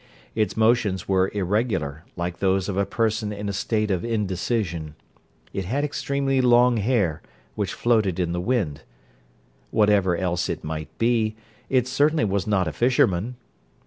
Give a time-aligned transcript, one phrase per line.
[0.33, 4.95] Its motions were irregular, like those of a person in a state of indecision.
[5.53, 7.21] It had extremely long hair,
[7.53, 8.81] which floated in the wind.
[9.69, 11.35] Whatever else it might be,
[11.69, 13.35] it certainly was not a fisherman.